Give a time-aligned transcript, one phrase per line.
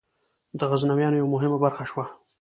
[0.59, 2.05] د غزنویانو یوه مهمه برخه شوه.